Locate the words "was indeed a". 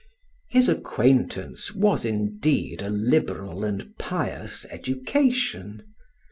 1.75-2.89